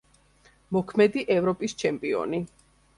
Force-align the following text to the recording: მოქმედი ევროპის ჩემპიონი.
მოქმედი 0.79 1.25
ევროპის 1.37 1.79
ჩემპიონი. 1.85 2.45